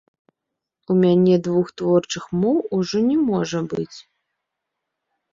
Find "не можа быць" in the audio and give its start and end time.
3.09-3.97